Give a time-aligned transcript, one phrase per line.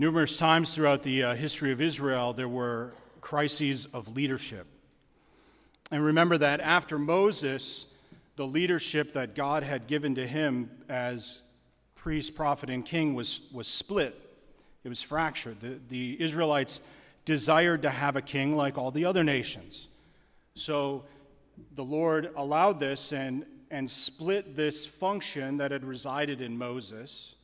[0.00, 4.64] Numerous times throughout the uh, history of Israel, there were crises of leadership.
[5.90, 7.88] And remember that after Moses,
[8.36, 11.40] the leadership that God had given to him as
[11.96, 14.14] priest, prophet, and king was, was split.
[14.84, 15.58] It was fractured.
[15.58, 16.80] The, the Israelites
[17.24, 19.88] desired to have a king like all the other nations.
[20.54, 21.06] So
[21.74, 27.34] the Lord allowed this and, and split this function that had resided in Moses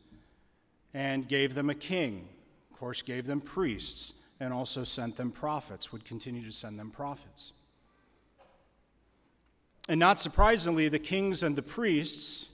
[0.95, 2.29] and gave them a king.
[2.75, 6.91] Of course, gave them priests and also sent them prophets, would continue to send them
[6.91, 7.53] prophets.
[9.89, 12.51] And not surprisingly, the kings and the priests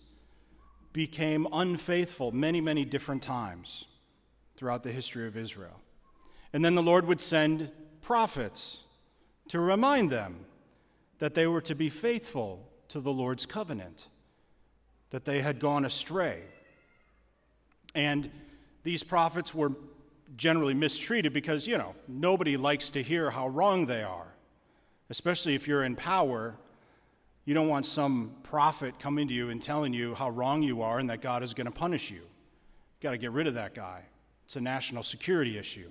[0.92, 3.86] became unfaithful many, many different times
[4.58, 5.80] throughout the history of Israel.
[6.52, 8.82] And then the Lord would send prophets
[9.48, 10.44] to remind them
[11.18, 14.06] that they were to be faithful to the Lord's covenant,
[15.08, 16.42] that they had gone astray.
[17.94, 18.30] And
[18.82, 19.72] these prophets were
[20.36, 24.34] generally mistreated because, you know, nobody likes to hear how wrong they are,
[25.08, 26.56] especially if you're in power.
[27.44, 30.98] You don't want some prophet coming to you and telling you how wrong you are
[30.98, 32.18] and that God is going to punish you.
[32.18, 32.24] you
[33.00, 34.02] got to get rid of that guy.
[34.44, 35.90] It's a national security issue.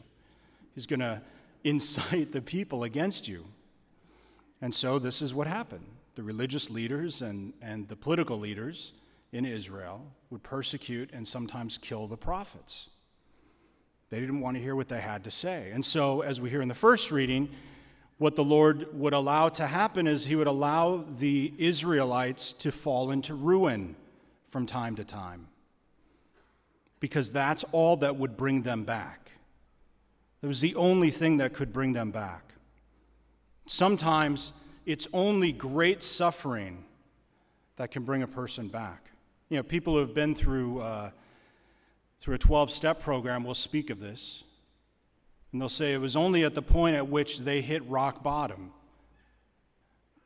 [0.73, 1.21] He's going to
[1.63, 3.45] incite the people against you.
[4.61, 5.85] And so this is what happened.
[6.15, 8.93] The religious leaders and, and the political leaders
[9.31, 12.89] in Israel would persecute and sometimes kill the prophets.
[14.09, 15.69] They didn't want to hear what they had to say.
[15.71, 17.49] And so, as we hear in the first reading,
[18.17, 23.11] what the Lord would allow to happen is He would allow the Israelites to fall
[23.11, 23.95] into ruin
[24.47, 25.47] from time to time.
[26.99, 29.31] Because that's all that would bring them back.
[30.41, 32.53] It was the only thing that could bring them back.
[33.67, 34.53] Sometimes
[34.85, 36.83] it's only great suffering
[37.75, 39.11] that can bring a person back.
[39.49, 41.11] You know, people who have been through, uh,
[42.19, 44.43] through a 12 step program will speak of this.
[45.51, 48.71] And they'll say it was only at the point at which they hit rock bottom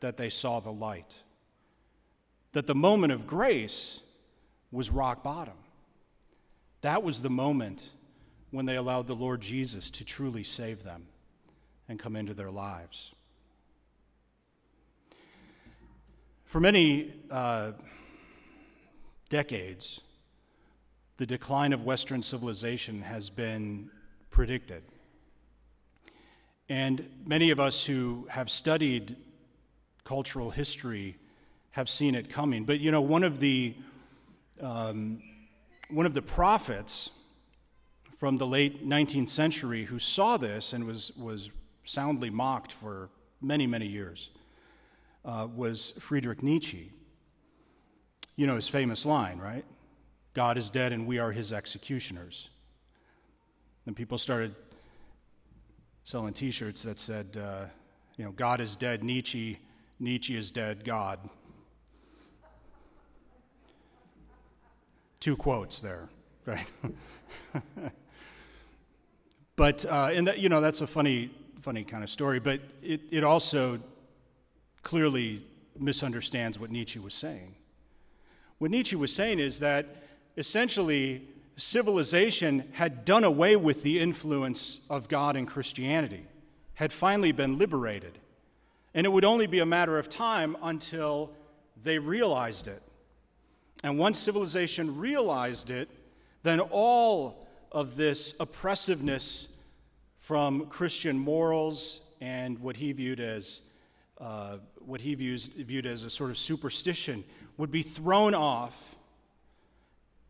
[0.02, 1.16] that they saw the light.
[2.52, 4.02] That the moment of grace
[4.72, 5.54] was rock bottom.
[6.82, 7.92] That was the moment
[8.52, 11.06] when they allowed the Lord Jesus to truly save them
[11.88, 13.14] and come into their lives.
[16.46, 17.72] For many uh,
[19.30, 20.02] decades,
[21.24, 23.90] the decline of Western civilization has been
[24.30, 24.84] predicted.
[26.68, 29.16] And many of us who have studied
[30.04, 31.16] cultural history
[31.72, 32.66] have seen it coming.
[32.66, 33.74] But you know, one of the
[34.60, 35.24] um,
[35.90, 37.10] one of the prophets
[38.18, 41.52] from the late 19th century who saw this and was was
[41.86, 43.08] soundly mocked for
[43.40, 44.30] many many years
[45.24, 46.92] uh, was Friedrich Nietzsche.
[48.36, 49.64] You know his famous line, right?
[50.34, 52.50] God is dead and we are his executioners.
[53.86, 54.56] And people started
[56.04, 57.66] selling t shirts that said, uh,
[58.18, 59.60] you know, God is dead, Nietzsche,
[60.00, 61.20] Nietzsche is dead, God.
[65.20, 66.10] Two quotes there,
[66.46, 66.68] right?
[69.56, 73.02] but, uh, and that, you know, that's a funny, funny kind of story, but it,
[73.12, 73.80] it also
[74.82, 75.42] clearly
[75.80, 77.56] misunderstands what Nietzsche was saying.
[78.58, 80.03] What Nietzsche was saying is that
[80.38, 86.26] essentially civilization had done away with the influence of God and Christianity,
[86.76, 88.18] had finally been liberated.
[88.94, 91.32] And it would only be a matter of time until
[91.82, 92.82] they realized it.
[93.84, 95.90] And once civilization realized it,
[96.44, 99.50] then all of this oppressiveness
[100.18, 103.62] from Christian morals and what he viewed as
[104.22, 107.24] uh, what he views, viewed as a sort of superstition
[107.58, 108.93] would be thrown off,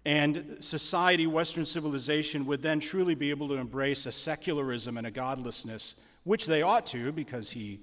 [0.06, 5.12] and society, Western civilization, would then truly be able to embrace a secularism and a
[5.12, 7.80] godlessness, which they ought to because he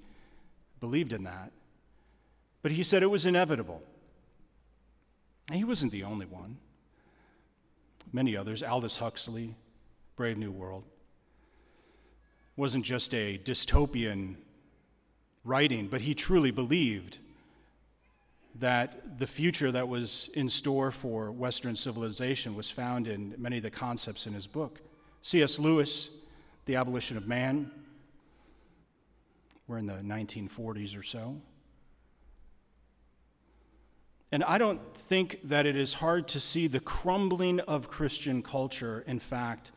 [0.79, 1.51] believed in that.
[2.61, 3.81] But he said it was inevitable.
[5.49, 6.57] And he wasn't the only one.
[8.13, 9.55] Many others, Aldous Huxley,
[10.15, 10.83] Brave New World,
[12.55, 14.35] wasn't just a dystopian
[15.43, 17.17] writing, but he truly believed
[18.55, 23.63] that the future that was in store for Western civilization was found in many of
[23.63, 24.79] the concepts in his book.
[25.21, 25.59] C.S.
[25.59, 26.09] Lewis,
[26.65, 27.71] The Abolition of Man,
[29.67, 31.41] we're in the 1940s or so.
[34.33, 39.03] And I don't think that it is hard to see the crumbling of Christian culture.
[39.05, 39.71] In fact,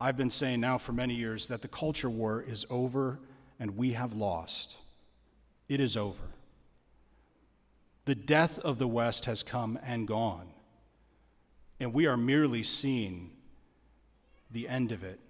[0.00, 3.18] I've been saying now for many years that the culture war is over
[3.58, 4.76] and we have lost.
[5.68, 6.24] It is over.
[8.08, 10.48] The death of the West has come and gone,
[11.78, 13.32] and we are merely seeing
[14.50, 15.20] the end of it.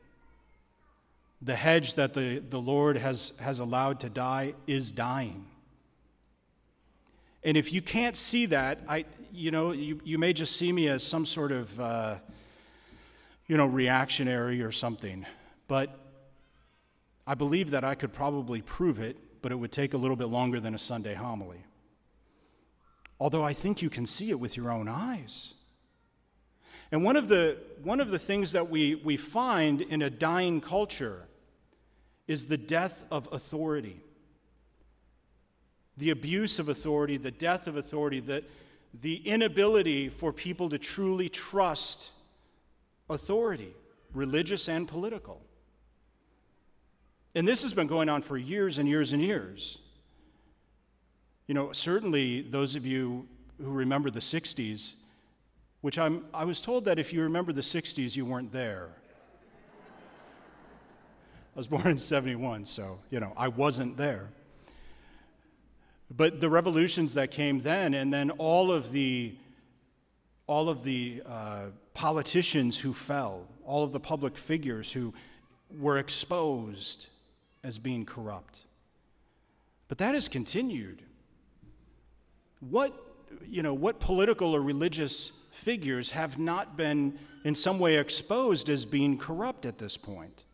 [1.43, 5.47] The hedge that the, the Lord has, has allowed to die is dying.
[7.43, 10.87] And if you can't see that, I, you know, you, you may just see me
[10.87, 12.19] as some sort of, uh,
[13.49, 15.27] you know, reactionary or something.
[15.67, 15.99] But
[17.27, 20.29] I believe that I could probably prove it, but it would take a little bit
[20.29, 21.65] longer than a Sunday homily.
[23.21, 25.55] Although I think you can see it with your own eyes.
[26.91, 30.61] And one of the, one of the things that we, we find in a dying
[30.61, 31.27] culture
[32.27, 34.01] is the death of authority.
[35.97, 38.45] The abuse of authority, the death of authority, the,
[38.95, 42.11] the inability for people to truly trust
[43.11, 43.75] authority,
[44.15, 45.43] religious and political.
[47.35, 49.79] And this has been going on for years and years and years.
[51.49, 53.27] You know, certainly those of you
[53.59, 54.97] who remember the 60s,
[55.81, 58.91] which I'm, I was told that if you remember the 60s, you weren't there.
[61.55, 64.29] I was born in 71, so, you know, I wasn't there.
[66.15, 69.35] But the revolutions that came then, and then all of the,
[70.47, 75.15] all of the uh, politicians who fell, all of the public figures who
[75.79, 77.07] were exposed
[77.65, 78.61] as being corrupt.
[79.89, 81.03] But that has continued.
[82.61, 82.93] What,
[83.47, 88.85] you know, what political or religious figures have not been in some way exposed as
[88.85, 90.45] being corrupt at this point?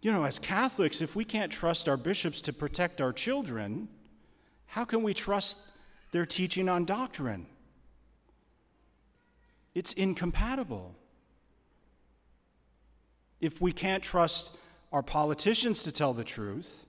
[0.00, 3.88] You know, as Catholics, if we can't trust our bishops to protect our children,
[4.66, 5.58] how can we trust
[6.12, 7.46] their teaching on doctrine?
[9.74, 10.94] It's incompatible.
[13.40, 14.56] If we can't trust
[14.92, 16.84] our politicians to tell the truth,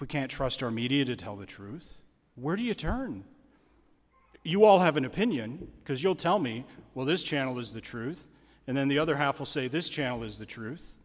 [0.00, 2.00] we can't trust our media to tell the truth,
[2.34, 3.24] where do you turn?
[4.42, 6.64] You all have an opinion because you'll tell me,
[6.94, 8.26] well, this channel is the truth,
[8.66, 10.96] and then the other half will say, this channel is the truth.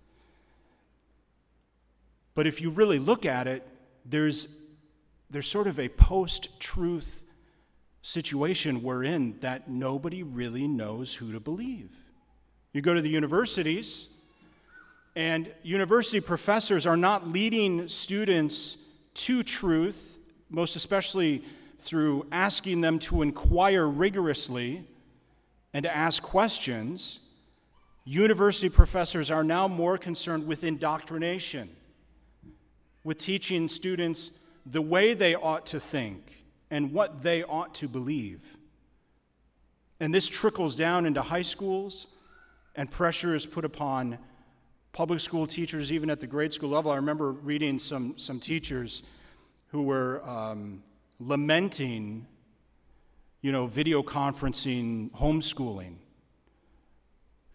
[2.34, 3.68] But if you really look at it,
[4.06, 4.48] there's,
[5.30, 7.24] there's sort of a post truth
[8.02, 11.90] situation we're in that nobody really knows who to believe.
[12.72, 14.10] You go to the universities,
[15.16, 18.78] and university professors are not leading students
[19.16, 20.18] to truth,
[20.50, 21.44] most especially
[21.80, 24.88] through asking them to inquire rigorously
[25.74, 27.20] and to ask questions.
[28.06, 31.70] University professors are now more concerned with indoctrination
[33.06, 34.32] with teaching students
[34.66, 38.58] the way they ought to think and what they ought to believe.
[40.02, 42.08] And this trickles down into high schools,
[42.76, 44.18] and pressure is put upon
[44.96, 46.90] public school teachers, even at the grade school level.
[46.90, 49.04] I remember reading some, some teachers
[49.68, 50.82] who were um,
[51.20, 52.26] lamenting,
[53.42, 55.96] you know, video conferencing, homeschooling.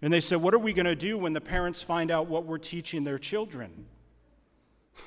[0.03, 2.45] And they said, What are we going to do when the parents find out what
[2.45, 3.87] we're teaching their children?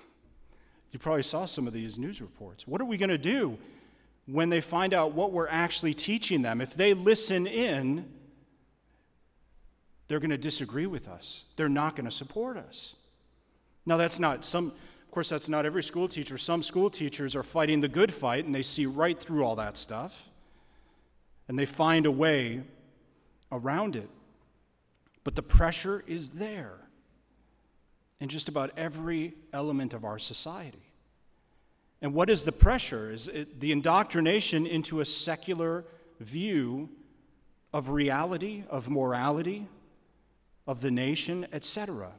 [0.92, 2.68] You probably saw some of these news reports.
[2.68, 3.58] What are we going to do
[4.28, 6.62] when they find out what we're actually teaching them?
[6.62, 8.06] If they listen in,
[10.08, 11.46] they're going to disagree with us.
[11.56, 12.96] They're not going to support us.
[13.86, 16.38] Now, that's not some, of course, that's not every school teacher.
[16.38, 19.78] Some school teachers are fighting the good fight and they see right through all that
[19.78, 20.30] stuff
[21.48, 22.62] and they find a way
[23.52, 24.10] around it.
[25.24, 26.80] But the pressure is there
[28.20, 30.94] in just about every element of our society.
[32.02, 33.10] And what is the pressure?
[33.10, 35.86] Is it the indoctrination into a secular
[36.20, 36.90] view
[37.74, 39.68] of reality, of morality,
[40.68, 42.12] of the nation, etc.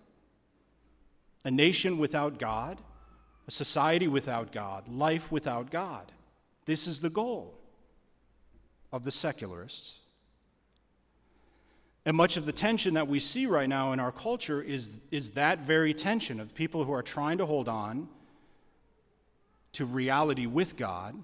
[1.44, 2.80] A nation without God,
[3.46, 6.12] a society without God, life without God.
[6.66, 7.58] This is the goal
[8.92, 9.98] of the secularists.
[12.06, 15.32] And much of the tension that we see right now in our culture is, is
[15.32, 18.08] that very tension of people who are trying to hold on
[19.72, 21.22] to reality with God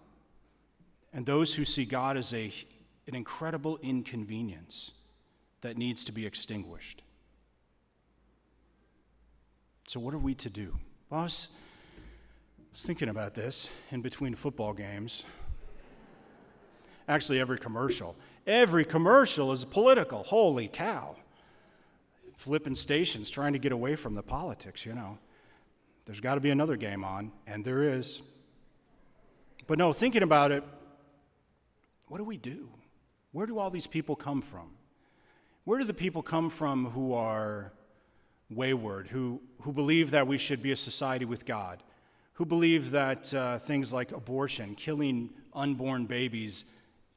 [1.12, 2.52] and those who see God as a,
[3.06, 4.92] an incredible inconvenience
[5.60, 7.02] that needs to be extinguished.
[9.90, 10.78] So, what are we to do?
[11.08, 11.48] Well, I was,
[12.72, 15.24] thinking about this in between football games.
[17.08, 18.14] Actually, every commercial.
[18.46, 20.22] Every commercial is political.
[20.22, 21.16] Holy cow.
[22.36, 25.18] Flipping stations, trying to get away from the politics, you know.
[26.06, 28.22] There's got to be another game on, and there is.
[29.66, 30.62] But no, thinking about it,
[32.06, 32.68] what do we do?
[33.32, 34.70] Where do all these people come from?
[35.64, 37.72] Where do the people come from who are
[38.50, 41.82] wayward, who, who believe that we should be a society with God,
[42.34, 46.64] who believe that uh, things like abortion, killing unborn babies,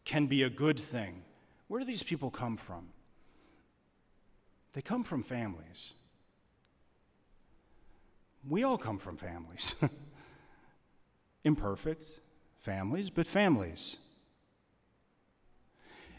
[0.06, 1.24] can be a good thing.
[1.68, 2.90] Where do these people come from?
[4.74, 5.94] They come from families.
[8.48, 9.76] We all come from families.
[11.44, 12.20] Imperfect
[12.60, 13.98] families, but families.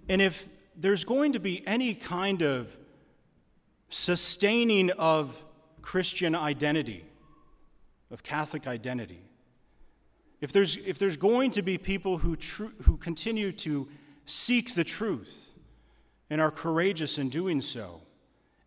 [0.08, 2.76] And if there's going to be any kind of
[3.88, 5.44] sustaining of
[5.82, 7.04] Christian identity,
[8.10, 9.24] of Catholic identity,
[10.40, 13.88] if there's, if there's going to be people who, tr- who continue to
[14.26, 15.52] seek the truth
[16.28, 18.02] and are courageous in doing so,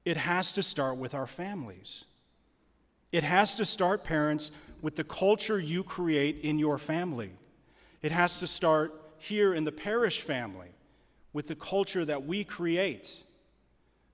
[0.05, 2.05] it has to start with our families.
[3.11, 7.31] It has to start, parents, with the culture you create in your family.
[8.01, 10.69] It has to start here in the parish family
[11.33, 13.21] with the culture that we create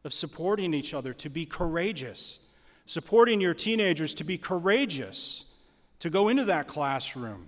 [0.03, 2.39] of supporting each other to be courageous,
[2.85, 5.45] supporting your teenagers to be courageous,
[5.99, 7.47] to go into that classroom,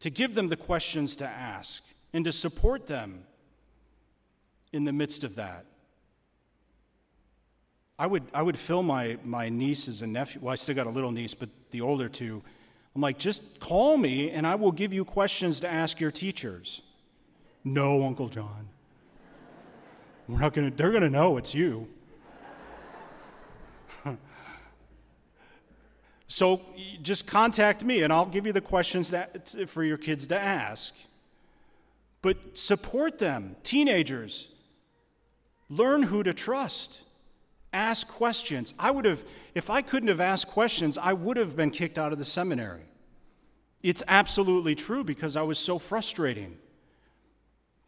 [0.00, 3.24] to give them the questions to ask, and to support them
[4.72, 5.66] in the midst of that.
[7.98, 10.90] I would, I would fill my, my nieces and nephews, well, I still got a
[10.90, 12.42] little niece, but the older two,
[12.94, 16.82] I'm like, just call me and I will give you questions to ask your teachers.
[17.64, 18.68] No, Uncle John.
[20.28, 21.88] We're not gonna, they're gonna know it's you.
[26.26, 26.60] so
[27.02, 30.94] just contact me and I'll give you the questions that, for your kids to ask.
[32.20, 34.50] But support them, teenagers.
[35.70, 37.02] Learn who to trust.
[37.72, 38.74] Ask questions.
[38.78, 42.12] I would have, if I couldn't have asked questions, I would have been kicked out
[42.12, 42.82] of the seminary.
[43.82, 46.58] It's absolutely true because I was so frustrating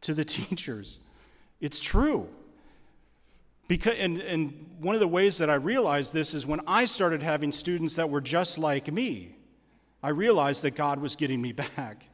[0.02, 1.00] to the teachers.
[1.60, 2.28] It's true.
[3.68, 7.22] Because, and, and one of the ways that I realized this is when I started
[7.22, 9.36] having students that were just like me,
[10.02, 12.06] I realized that God was getting me back.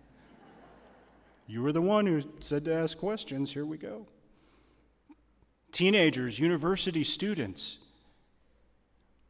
[1.46, 3.52] You were the one who said to ask questions.
[3.52, 4.06] Here we go
[5.72, 7.78] teenagers, university students,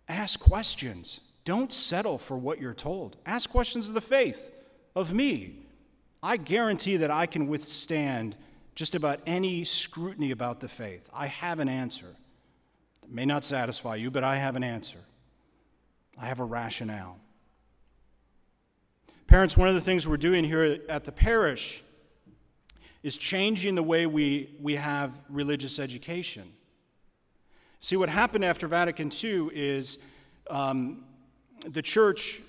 [0.09, 1.21] ask questions.
[1.45, 3.17] Don't settle for what you're told.
[3.27, 4.53] Ask questions of the faith,
[4.95, 5.67] of me.
[6.23, 8.37] I guarantee that I can withstand
[8.77, 11.09] just about any scrutiny about the faith.
[11.13, 12.15] I have an answer.
[13.03, 14.99] It may not satisfy you, but I have an answer.
[16.21, 17.19] I have a rationale.
[19.27, 21.83] Parents, one of the things we're doing here at the parish
[23.03, 26.45] is changing the way we, we have religious education.
[27.81, 29.99] See, what happened after Vatican II is
[30.51, 31.05] um,
[31.67, 32.43] the church,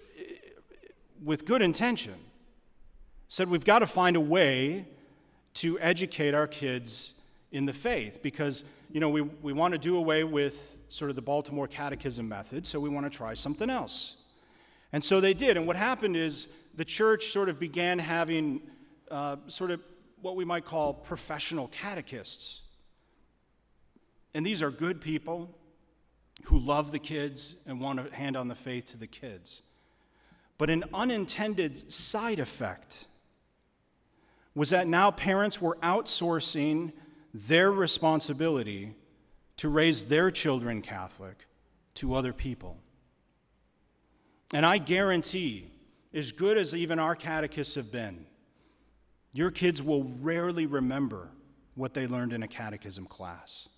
[1.23, 2.15] with good intention,
[3.29, 4.85] said we've got to find a way
[5.57, 7.13] to educate our kids
[7.51, 11.15] in the faith because, you know, we, we want to do away with sort of
[11.15, 14.17] the Baltimore catechism method, so we want to try something else.
[14.93, 15.57] And so they did.
[15.57, 18.61] And what happened is the church sort of began having
[19.09, 19.81] uh, sort of
[20.21, 22.61] what we might call professional catechists.
[24.33, 25.49] And these are good people
[26.43, 29.61] who love the kids and want to hand on the faith to the kids.
[30.57, 33.05] But an unintended side effect
[34.57, 36.91] was that now parents were outsourcing
[37.31, 38.95] their responsibility
[39.55, 41.45] to raise their children Catholic
[41.93, 42.75] to other people.
[44.51, 45.69] And I guarantee,
[46.11, 48.25] as good as even our catechists have been,
[49.31, 51.29] your kids will rarely remember
[51.75, 53.69] what they learned in a catechism class.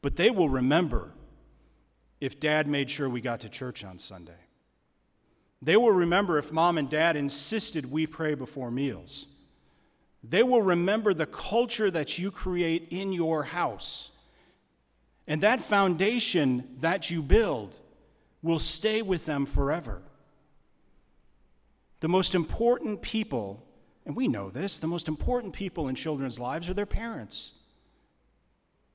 [0.00, 1.10] But they will remember
[2.20, 4.46] if dad made sure we got to church on Sunday.
[5.60, 9.26] They will remember if mom and dad insisted we pray before meals.
[10.22, 14.10] They will remember the culture that you create in your house.
[15.26, 17.78] And that foundation that you build
[18.42, 20.02] will stay with them forever.
[22.00, 23.66] The most important people
[24.06, 27.52] and we know this, the most important people in children's lives are their parents,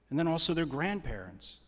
[0.10, 1.60] and then also their grandparents.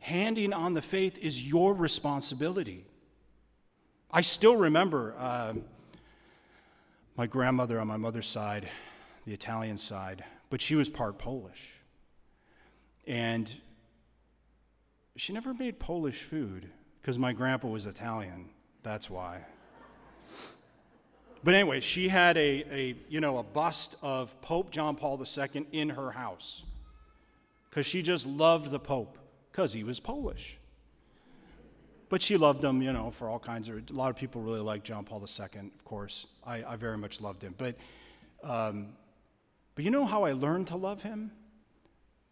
[0.00, 2.84] Handing on the faith is your responsibility.
[4.10, 5.54] I still remember uh,
[7.16, 8.68] my grandmother on my mother's side,
[9.26, 11.80] the Italian side, but she was part Polish.
[13.06, 13.52] And
[15.16, 18.50] she never made Polish food because my grandpa was Italian.
[18.82, 19.44] That's why.
[21.42, 25.66] But anyway, she had a, a, you know, a bust of Pope John Paul II
[25.72, 26.64] in her house
[27.68, 29.18] because she just loved the Pope
[29.50, 30.59] because he was Polish.
[32.10, 34.60] But she loved him, you know, for all kinds of, a lot of people really
[34.60, 36.26] like John Paul II, of course.
[36.44, 37.54] I, I very much loved him.
[37.56, 37.76] But,
[38.42, 38.94] um,
[39.76, 41.30] but you know how I learned to love him?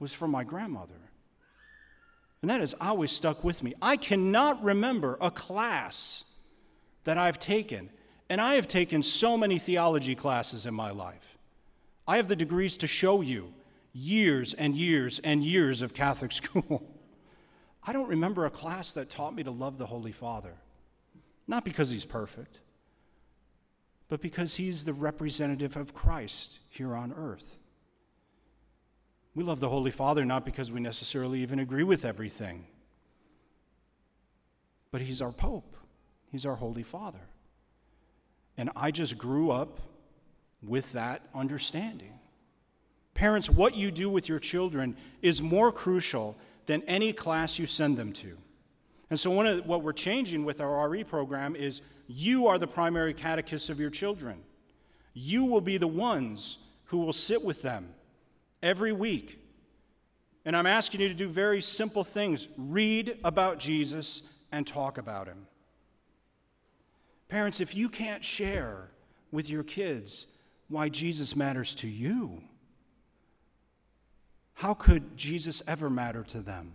[0.00, 1.00] Was from my grandmother.
[2.42, 3.74] And that has always stuck with me.
[3.80, 6.24] I cannot remember a class
[7.04, 7.90] that I've taken
[8.28, 11.38] and I have taken so many theology classes in my life.
[12.06, 13.54] I have the degrees to show you.
[13.92, 16.86] years and years and years of Catholic school,
[17.86, 20.54] I don't remember a class that taught me to love the Holy Father.
[21.46, 22.60] Not because he's perfect,
[24.08, 27.56] but because he's the representative of Christ here on earth.
[29.34, 32.66] We love the Holy Father not because we necessarily even agree with everything,
[34.90, 35.76] but he's our Pope,
[36.30, 37.28] he's our Holy Father.
[38.56, 39.78] And I just grew up
[40.62, 42.18] with that understanding.
[43.14, 46.36] Parents, what you do with your children is more crucial
[46.68, 48.36] than any class you send them to.
[49.10, 52.66] And so, one of what we're changing with our RE program is you are the
[52.66, 54.42] primary catechist of your children.
[55.14, 57.88] You will be the ones who will sit with them
[58.62, 59.42] every week.
[60.44, 64.22] And I'm asking you to do very simple things read about Jesus
[64.52, 65.46] and talk about him.
[67.28, 68.90] Parents, if you can't share
[69.32, 70.26] with your kids
[70.68, 72.42] why Jesus matters to you,
[74.58, 76.74] how could Jesus ever matter to them?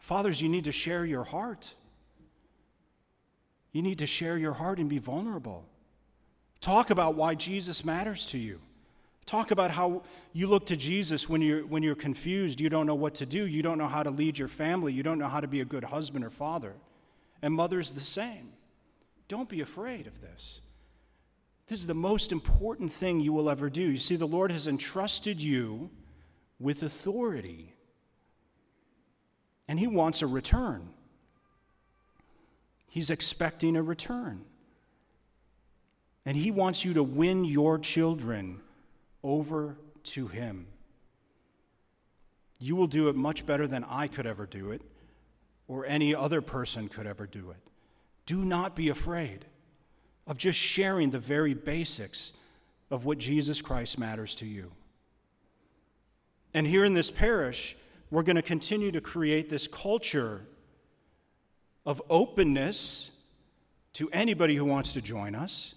[0.00, 1.74] Fathers, you need to share your heart.
[3.70, 5.66] You need to share your heart and be vulnerable.
[6.62, 8.60] Talk about why Jesus matters to you.
[9.26, 12.94] Talk about how you look to Jesus when you're, when you're confused, you don't know
[12.94, 15.40] what to do, you don't know how to lead your family, you don't know how
[15.40, 16.72] to be a good husband or father.
[17.42, 18.54] And mother's the same.
[19.28, 20.62] Don't be afraid of this.
[21.66, 23.82] This is the most important thing you will ever do.
[23.82, 25.90] You see, the Lord has entrusted you
[26.60, 27.74] with authority,
[29.66, 30.90] and He wants a return.
[32.88, 34.44] He's expecting a return.
[36.24, 38.60] And He wants you to win your children
[39.22, 40.68] over to Him.
[42.58, 44.82] You will do it much better than I could ever do it,
[45.66, 47.58] or any other person could ever do it.
[48.24, 49.46] Do not be afraid
[50.26, 52.32] of just sharing the very basics
[52.90, 54.72] of what Jesus Christ matters to you.
[56.54, 57.76] And here in this parish,
[58.10, 60.46] we're going to continue to create this culture
[61.84, 63.10] of openness
[63.94, 65.74] to anybody who wants to join us,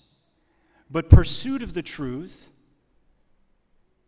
[0.89, 2.49] but pursuit of the truth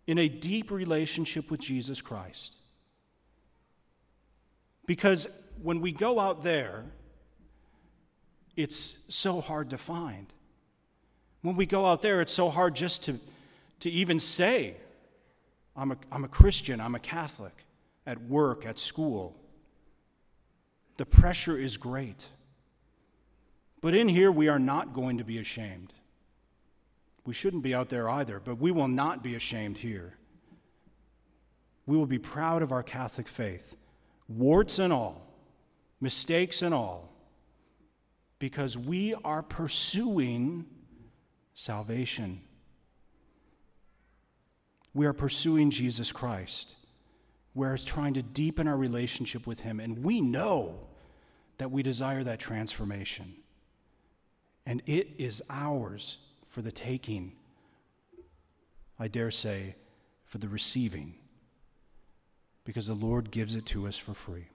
[0.08, 2.58] in a deep relationship with Jesus Christ.
[4.86, 5.28] Because
[5.62, 6.86] when we go out there,
[8.62, 10.28] it's so hard to find.
[11.42, 13.20] When we go out there, it's so hard just to,
[13.80, 14.76] to even say,
[15.76, 17.66] I'm a, I'm a Christian, I'm a Catholic,
[18.06, 19.36] at work, at school.
[20.98, 22.28] The pressure is great.
[23.82, 25.94] But in here, we are not going to be ashamed.
[27.26, 30.18] We shouldn't be out there either, but we will not be ashamed here.
[31.86, 33.76] We will be proud of our Catholic faith,
[34.28, 35.28] warts and all,
[36.00, 37.12] mistakes and all,
[38.42, 40.66] because we are pursuing
[41.54, 42.42] salvation.
[44.96, 46.74] We are pursuing Jesus Christ.
[47.54, 50.88] We're trying to deepen our relationship with Him, and we know
[51.60, 53.36] that we desire that transformation.
[54.66, 57.34] And it is ours for the taking,
[58.98, 59.76] I dare say,
[60.26, 61.14] for the receiving,
[62.64, 64.51] because the Lord gives it to us for free.